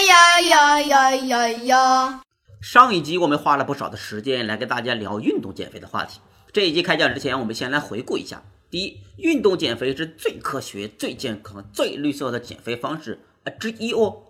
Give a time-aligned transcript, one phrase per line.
[0.00, 2.20] 呀呀呀呀呀呀！
[2.60, 6.20] 上一集我们花了不少的时间来跟大家聊运动减肥的话题。
[6.52, 14.22] 这一集开讲之前，我们先来回顾一下：第一，运动减肥是最科学、最健康、最绿色的减肥方式啊之一哦。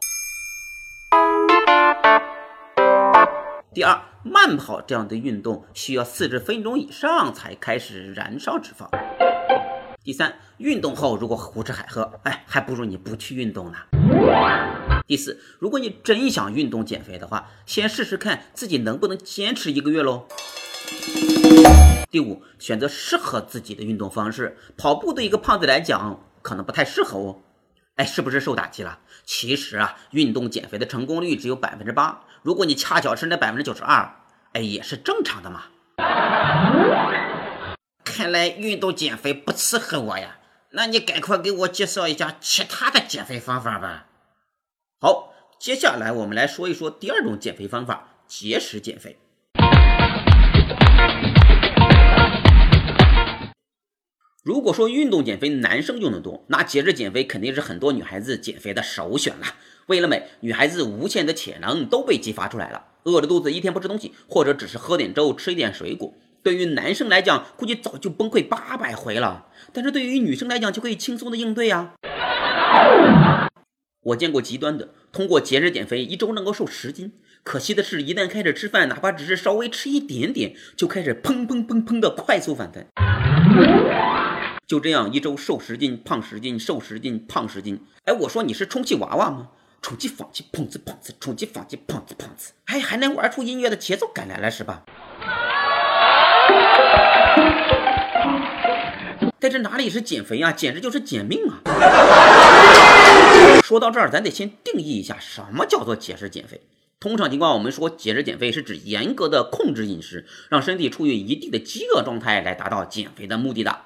[3.73, 8.89] 第二，慢跑这样的运动需要四十分钟以上才开始燃烧脂肪。
[10.03, 13.79] 第三，运动后如果胡吃海喝，哎，还不如你不去运动呢。
[15.07, 20.27] 第四，如果你真想运动减肥的话，先试试看自己能不能坚持一个月喽。
[22.11, 24.57] 第五，选择适合自己的运动方式。
[24.77, 27.39] 跑步对一个胖子来讲可能不太适合哦。
[27.95, 28.99] 哎，是不是受打击了？
[29.25, 32.25] 其实啊，运动减肥的成功率只有百分之八。
[32.43, 34.17] 如果你恰巧是那百分之九十二，
[34.55, 35.67] 哎，也是正常的嘛。
[38.03, 40.39] 看来运动减肥不适合我呀，
[40.71, 44.07] 那你赶快给我介绍一下其他的减肥方法吧。
[44.99, 49.19] 好，接下来我们来说一说第二种减肥方法——节食减肥。
[54.43, 59.45] 如果说运动减肥男生用的多，那节食减肥肯定是很多女孩子减肥的首选了。
[59.89, 62.87] 为了美，女孩子无限的潜能都被激发出来了。
[63.03, 69.49] 饿着肚子一天不吃东西，或者只是喝点粥、吃一点水果，对于男生来讲，估计早就崩溃八百回了。
[69.75, 71.93] 但是对于女生来讲，就可以轻松的应对呀。
[74.07, 77.11] 我见过极端的，通过节食减肥，一周能够瘦十斤。
[77.43, 82.87] 可惜的是，一旦开始吃饭，哪怕只是稍微吃一点点，就开始砰砰砰砰的快速反弹。
[84.65, 87.81] 就这样，一周瘦十斤，胖十斤，瘦十斤，胖十斤。
[88.05, 89.49] 哎，我说你是充气娃娃吗？
[89.83, 94.85] 充气放气，砰子砰子，充气放气，砰子砰子，还还能玩出音乐的节奏感来了是吧？
[99.41, 101.59] 但这哪里是减肥啊，简直就是减命啊！
[103.63, 106.61] 说到这儿，咱得先定义一下什么叫做节食减肥。
[106.99, 113.81] 通常情况，我们说节食减肥是指严格的控制饮食，让身体处于一定的饥饿状态，来达到减肥的目的的。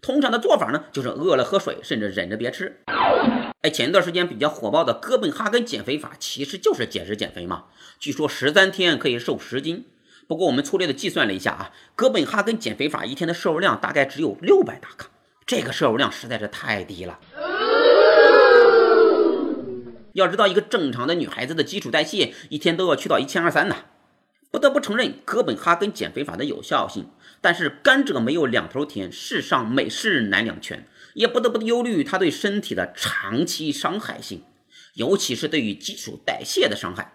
[0.00, 2.80] 通常的做法呢，就是饿了喝水，甚至忍着别吃。
[3.62, 7.64] 哎，前一段时间比较火爆的哥本哈根减肥法，其实就是节食减肥嘛。
[8.00, 9.86] 据说十三天可以瘦十斤。
[10.26, 15.08] 不过我们粗略的计算了一下啊，哥本哈根减肥法一天的摄入量大概只有六百大卡，
[15.46, 17.18] 这个摄入量实在是太低了。
[20.14, 23.76] 要知道，一个正常的女孩子的基础代谢一天都要去到一千二三呢。
[24.50, 27.06] 不得不承认哥本哈根减肥法的有效性，
[27.40, 34.42] 但是甘蔗没有两头甜，世上美事难两全，也不得不忧虑它对身体的长期伤害性，
[34.96, 37.14] 尤其是对于基础代谢的伤害。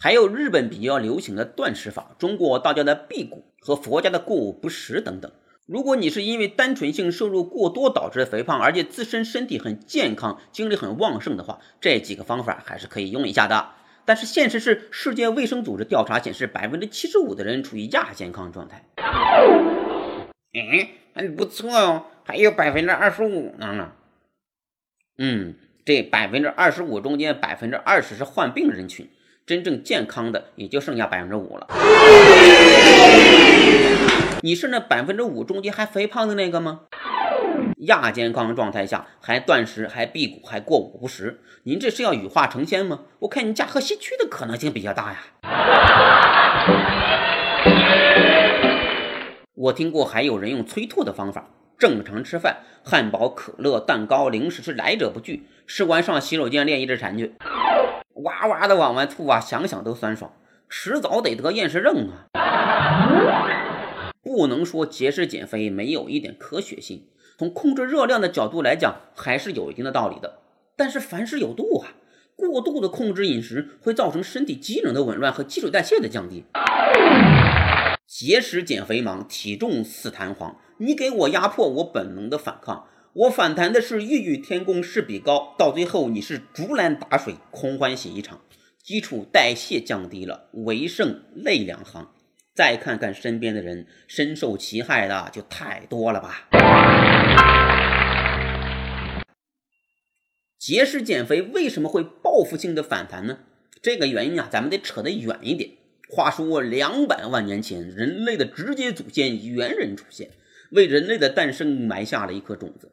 [0.00, 5.30] 还有日本比较流行的断食法，中国道教的辟谷和佛家的过午不食等等。
[5.70, 13.68] 如果你是因为单纯性摄入过多导致肥胖，而且自身身体很健康、精力很旺盛的话，这几个方法还是可以用一下的。
[14.04, 18.84] 但是现实是，世界卫生组织调查显示，百分之七十五的人处于亚健康状态。
[20.52, 23.92] 嗯，很不错哦，还有百分之二十五呢。
[25.18, 25.54] 嗯，
[25.84, 29.08] 这百分之二十五中间，百分之二十是患病人群，
[29.46, 31.68] 真正健康的也就剩下百分之五了。
[34.50, 36.80] 你是那百分之五中间还肥胖的那个吗？
[37.82, 43.02] 亚健康状态下还断食还辟谷还过午不食，您这是要羽化成仙吗？
[43.20, 45.18] 我看你驾鹤西去的可能性比较大呀。
[49.54, 57.36] 我听过还有人用催吐的方法，正常吃饭，汉堡、可乐、蛋糕、零食是来者不拒，吃完上洗手间练一只馋去，
[58.24, 60.32] 哇哇的往外吐啊，想想都酸爽，
[60.68, 62.26] 迟早得得厌食症啊。
[64.40, 67.04] 不能说节食减肥没有一点科学性，
[67.38, 70.38] 从控制热量的角度来讲，还是有一定的道理的。
[70.78, 71.92] 但是凡事有度啊，
[72.34, 76.44] 过度的控制饮食会造成身体机能的紊乱和基础代谢的降低。
[78.06, 88.40] 节食减肥忙，体重似弹簧，你给我压迫，我本能的反抗，我反弹的是欲与天公试比高，到最后你是竹篮打水，空欢喜一场，
[88.82, 92.10] 基础代谢降低了，唯剩泪两行。
[92.54, 96.48] 再看看身边的人，深受其害的就太多了吧？
[100.58, 103.38] 节食减肥为什么会报复性的反弹呢？
[103.80, 105.70] 这个原因啊，咱们得扯得远一点。
[106.08, 110.30] 话说两百万年前，人类的直接祖先猿人出现，
[110.72, 112.90] 为人类的诞生埋下了一颗种子。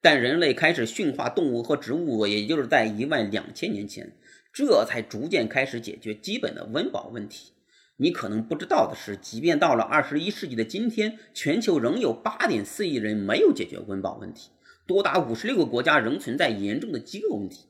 [0.00, 4.12] 但人类开始驯化动物和植物，也就是在一万两千年前，
[4.52, 7.52] 这才逐渐开始解决基本的温饱问题。
[8.00, 14.50] 你可能不知道的是，即便到了二十一世纪的今天，全球仍有八点四亿人没有解决温饱问题。
[14.86, 17.66] 多达五十六个国家仍存在严重的饥饿问题。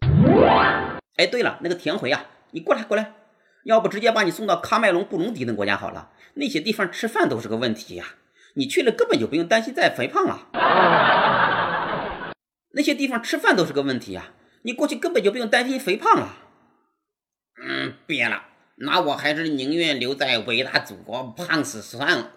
[1.16, 3.14] 哎，对了，那个田回啊，你过来过来，
[3.64, 8.16] 要不直接把你送到喀麦隆、布隆迪等国家好了，那些地方吃饭都是个问题呀。
[8.54, 10.48] 你去了根本就不用担心再肥胖了。
[12.72, 16.36] 那些地方吃饭都是个问题呀，你过去根本就不用担心肥胖了。
[17.60, 18.42] 嗯，变了，
[18.80, 22.30] 那我还是宁愿留在伟大祖国胖死算了。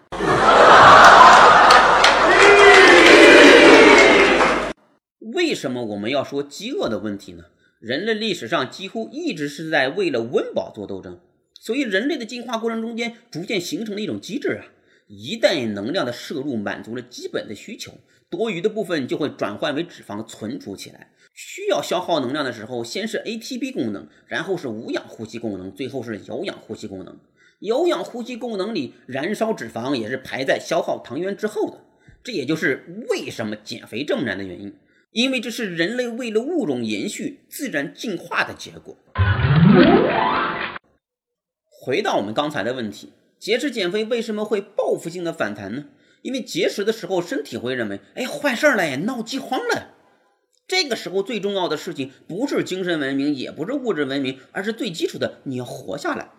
[5.20, 7.44] 为什么我们要说饥饿的问题呢？
[7.78, 11.20] 人类历史上几乎一直是在为了温饱做斗争，
[11.60, 14.66] 所以人类的进化过程中间逐渐形成了一种机制啊。
[15.06, 17.92] 一旦能量的摄入满足了基本的需求，
[18.32, 21.10] 多余的部分就会转换为脂肪存储起来。
[21.34, 27.20] 需要消耗能量的时候，先是 ATP 功能，然后是无氧呼吸功能，最后是有氧呼吸功能。
[27.60, 31.78] 有氧呼吸功能里燃烧脂肪也是排在消耗糖原之后的。
[32.24, 34.74] 这也就是为什么减肥这么难的原因，
[35.10, 38.96] 因为这是人类为了物种延续自然进化的结果。
[41.68, 43.12] 回到我们刚才的问题。
[43.38, 45.86] 节食减肥为什么会报复性的反弹呢？
[46.22, 49.94] 因为节食的时候，身体会认为，哎，坏事了呀，闹饥荒了。
[50.66, 56.30] 这个时候最重要的事情不是精神文明，也不是物质文明，而是最基础的，你要活下来。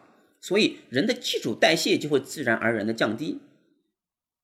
[0.41, 3.39] 所以人的基础代谢就会自然而然的降低。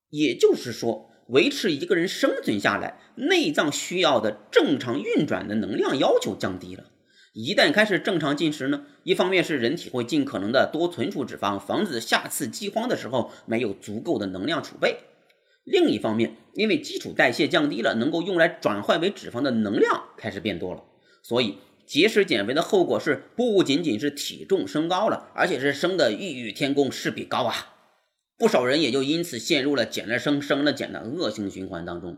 [0.09, 6.85] 也就是说，维持一个人生存下来，内脏需要的正常运转的能量要求降低了。
[7.33, 14.95] 一旦开始正常进食呢，一方面是人体会尽可能的多存储脂肪，防止下次饥荒的时候没有足够的能量储备；
[15.63, 20.83] 另一方面，因为基础代谢降低了，能够用来转换为脂肪的能量开始变多了。
[21.21, 27.75] 所以节食减肥的后果是不仅仅是体重升高了，而且是升的欲与天公势比高啊！
[28.37, 32.17] 不少人也就因此陷入了减了升，升了减的恶性循环当中。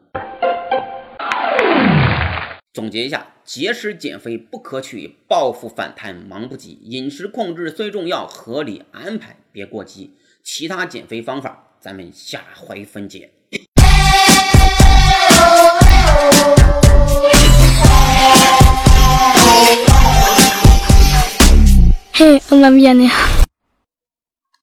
[2.73, 6.79] 总结一下，节食减肥不可取，报复反弹忙不及。
[6.83, 10.11] 饮食控制虽重要，合理安排别过激。
[10.43, 13.27] 其他减肥方法，咱们下回分解。
[22.13, 23.09] 嘿我们变了